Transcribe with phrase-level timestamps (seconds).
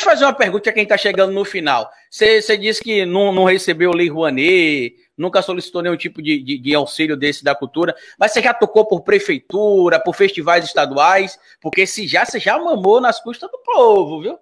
[0.00, 1.88] te fazer uma pergunta, quem está chegando no final.
[2.10, 6.74] Você disse que não, não recebeu Lei Rouanet, nunca solicitou nenhum tipo de, de, de,
[6.74, 12.08] auxílio desse da cultura, mas você já tocou por prefeitura, por festivais estaduais, porque se
[12.08, 14.38] já, você já mamou nas custas do povo, viu?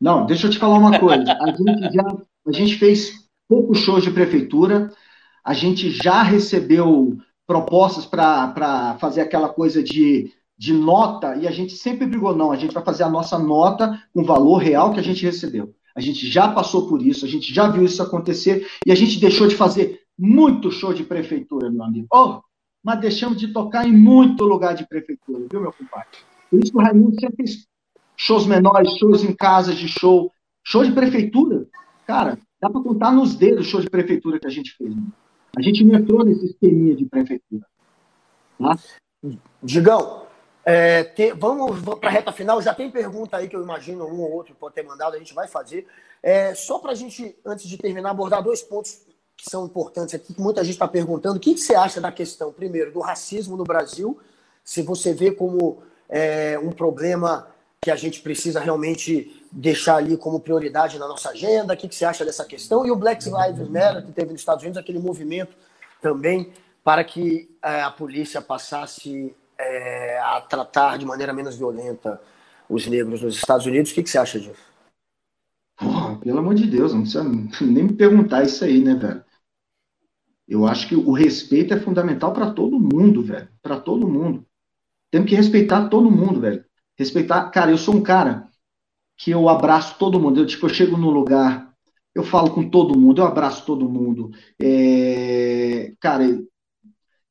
[0.00, 1.22] Não, deixa eu te falar uma coisa.
[1.40, 2.02] A gente, já,
[2.46, 3.12] a gente fez
[3.46, 4.90] poucos shows de prefeitura,
[5.44, 11.74] a gente já recebeu propostas para fazer aquela coisa de, de nota, e a gente
[11.74, 15.00] sempre brigou, não, a gente vai fazer a nossa nota com o valor real que
[15.00, 15.74] a gente recebeu.
[15.96, 19.18] A gente já passou por isso, a gente já viu isso acontecer, e a gente
[19.18, 22.06] deixou de fazer muito show de prefeitura, meu amigo.
[22.12, 22.42] Oh,
[22.84, 26.18] mas deixamos de tocar em muito lugar de prefeitura, viu, meu compadre?
[26.50, 27.66] Por isso que o Raimundo sempre fez
[28.14, 30.30] shows menores, shows em casas de show,
[30.62, 31.66] show de prefeitura.
[32.06, 34.94] Cara, dá para contar nos dedos o show de prefeitura que a gente fez.
[34.94, 35.10] Mano.
[35.56, 37.64] A gente não entrou nesse esqueminha de prefeitura.
[38.58, 38.76] Tá?
[39.62, 40.26] Digão,
[40.70, 42.60] é, vamos para a reta final.
[42.62, 45.34] Já tem pergunta aí que eu imagino um ou outro pode ter mandado, a gente
[45.34, 45.86] vai fazer.
[46.22, 49.00] É, só para a gente, antes de terminar, abordar dois pontos
[49.36, 51.36] que são importantes aqui, que muita gente está perguntando.
[51.36, 54.18] O que, que, você acha da questão, primeiro, do racismo no Brasil?
[54.62, 57.48] Se você vê como é, um problema
[57.80, 61.72] que a gente precisa realmente deixar ali como prioridade na nossa agenda?
[61.72, 62.86] O que, que você acha dessa questão?
[62.86, 65.56] E o Black Lives Matter, que teve nos Estados Unidos, aquele movimento
[66.02, 66.52] também
[66.84, 72.20] para que é, a polícia passasse é, a tratar de maneira menos violenta
[72.68, 73.90] os negros nos Estados Unidos.
[73.90, 74.70] O que, que você acha disso?
[75.76, 79.24] Porra, pelo amor de Deus, não precisa nem me perguntar isso aí, né, velho?
[80.46, 83.48] Eu acho que o respeito é fundamental para todo mundo, velho.
[83.62, 84.44] Para todo mundo.
[85.10, 86.64] Temos que respeitar todo mundo, velho.
[86.98, 87.50] Respeitar.
[87.50, 88.48] Cara, eu sou um cara
[89.16, 90.40] que eu abraço todo mundo.
[90.40, 91.72] Eu, tipo, eu chego num lugar,
[92.14, 94.32] eu falo com todo mundo, eu abraço todo mundo.
[94.60, 95.92] É...
[96.00, 96.24] Cara,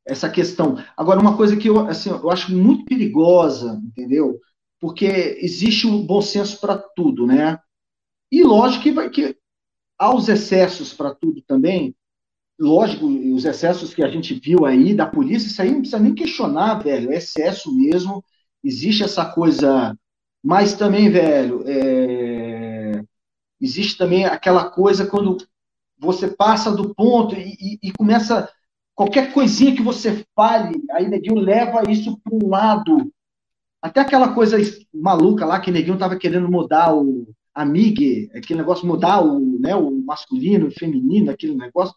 [0.10, 0.78] essa questão.
[0.98, 4.40] Agora, uma coisa que eu, assim, eu acho muito perigosa, entendeu?
[4.80, 7.60] Porque existe um bom senso para tudo, né?
[8.32, 9.36] E lógico que, vai, que
[9.98, 11.96] há os excessos para tudo também.
[12.60, 16.14] Lógico, os excessos que a gente viu aí da polícia, isso aí não precisa nem
[16.14, 17.12] questionar, velho.
[17.12, 18.24] É excesso mesmo
[18.64, 19.98] existe essa coisa,
[20.44, 23.02] mas também, velho, é,
[23.60, 25.38] existe também aquela coisa quando
[25.98, 28.50] você passa do ponto e, e, e começa
[29.00, 33.10] qualquer coisinha que você fale, aí Neguinho leva isso para um lado.
[33.82, 34.58] Até aquela coisa
[34.94, 39.90] maluca lá que Neguinho estava querendo mudar o amigue, aquele negócio, mudar o, né, o
[40.06, 41.96] masculino, o feminino, aquele negócio.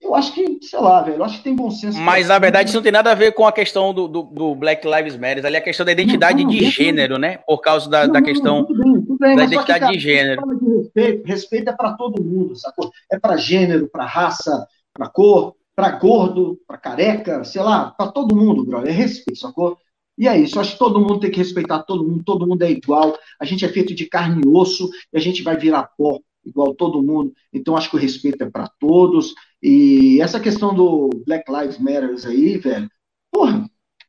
[0.00, 1.98] Eu acho que, sei lá, velho, eu acho que tem bom senso.
[1.98, 4.54] Mas na verdade isso não tem nada a ver com a questão do, do, do
[4.54, 7.38] Black Lives Matter, ali é a questão da identidade não, não, de gênero, né?
[7.38, 10.42] Por causa da, da questão tudo bem, tudo bem, da identidade que, cara, de gênero.
[10.60, 12.92] De respeito, respeito é para todo mundo, sacou?
[13.10, 14.64] É para gênero, para raça,
[14.94, 18.90] para cor, para gordo, para careca, sei lá, para todo mundo, brother.
[18.90, 19.78] É respeito, sacou?
[20.18, 22.70] E é isso, acho que todo mundo tem que respeitar todo mundo, todo mundo é
[22.70, 26.18] igual, a gente é feito de carne e osso e a gente vai virar pó
[26.42, 27.34] igual todo mundo.
[27.52, 29.34] Então acho que o respeito é para todos.
[29.62, 32.88] E essa questão do Black Lives Matter aí, velho,
[33.30, 33.68] porra,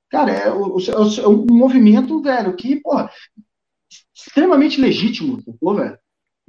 [0.10, 3.12] cara, é, é, é um movimento, velho, que, porra,
[4.16, 5.98] extremamente legítimo, pô, velho.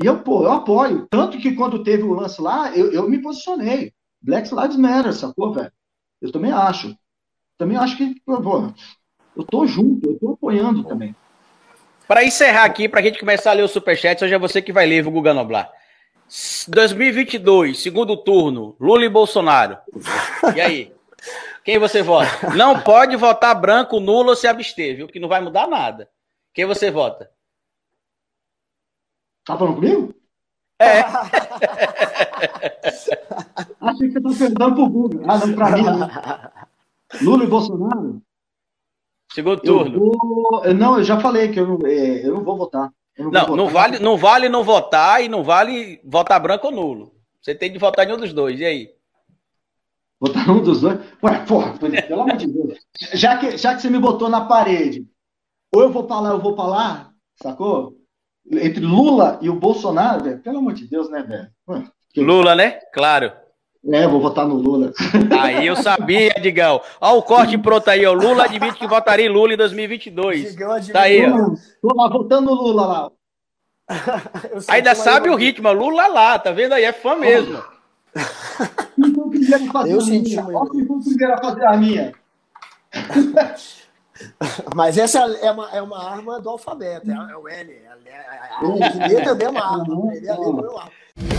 [0.01, 1.09] E eu, eu apoio.
[1.11, 3.93] Tanto que quando teve o lance lá, eu, eu me posicionei.
[4.21, 5.73] Black Lives Matter, sacou, velho?
[6.21, 6.97] Eu também acho.
[7.57, 8.73] Também acho que, pô,
[9.37, 11.15] eu tô junto, eu tô apoiando também.
[12.07, 14.73] Para encerrar aqui, para a gente começar a ler o superchat, hoje é você que
[14.73, 15.71] vai ler, o Guga Noblar.
[16.69, 19.79] 2022, segundo turno, Lula e Bolsonaro.
[20.55, 20.93] E aí?
[21.65, 22.55] Quem você vota?
[22.55, 25.09] Não pode votar branco, nulo ou se abster, viu?
[25.09, 26.09] Que não vai mudar nada.
[26.55, 27.31] Quem você vota?
[29.45, 30.15] Tá falando comigo?
[30.81, 31.03] É.
[33.89, 35.23] Achei que você tá perguntando pro Google.
[35.27, 35.85] Ah, não, pra mim.
[37.23, 38.23] Lula e Bolsonaro?
[39.33, 39.95] Segundo turno.
[39.95, 40.75] Eu vou...
[40.75, 42.91] Não, eu já falei que eu não, é, eu não vou votar.
[43.19, 47.13] Não, não, não, vale, não vale não votar e não vale votar branco ou nulo.
[47.41, 48.61] Você tem de votar em um dos dois.
[48.61, 48.91] E aí?
[50.21, 51.01] Votar um dos dois?
[51.23, 52.79] Ué, porra, pelo amor de Deus.
[53.15, 55.07] Já que, já que você me botou na parede,
[55.73, 57.11] ou eu vou pra lá, eu vou pra lá,
[57.41, 57.97] sacou?
[58.51, 61.87] Entre Lula e o Bolsonaro, velho, pelo amor de Deus, né, velho?
[62.17, 62.81] Lula, né?
[62.93, 63.33] Claro.
[63.87, 64.93] É, vou votar no Lula.
[65.41, 66.81] Aí eu sabia, Digão.
[67.01, 68.13] Olha o corte pronto aí, ó.
[68.13, 70.51] Lula admite que votaria em Lula em 2022.
[70.51, 70.93] Digão admite.
[70.93, 71.55] Tá aí, ó.
[71.81, 73.11] Tô lá votando no Lula lá.
[74.69, 76.85] Ainda sabe o ritmo, Lula lá, tá vendo aí?
[76.85, 77.63] É fã mesmo.
[79.87, 81.01] eu senti muito.
[81.05, 82.13] primeiro a fazer a minha.
[84.75, 87.73] Mas essa é uma, é uma arma do alfabeto, é, o L.
[87.73, 90.15] É, é, é, é, também é uma arma.
[90.15, 91.38] Ele é a letra, é uma arma.